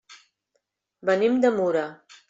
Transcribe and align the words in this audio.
Venim 1.11 1.39
de 1.45 1.55
Mura. 1.61 1.89